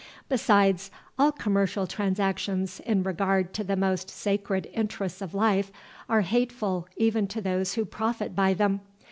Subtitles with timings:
[0.29, 5.71] Besides, all commercial transactions in regard to the most sacred interests of life
[6.09, 8.81] are hateful even to those who profit by them.